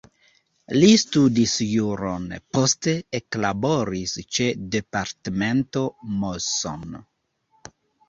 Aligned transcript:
Li 0.77 0.87
studis 1.01 1.53
juron, 1.73 2.25
poste 2.57 2.95
eklaboris 3.21 4.17
ĉe 4.33 4.51
departemento 4.81 5.89
Moson. 6.21 7.03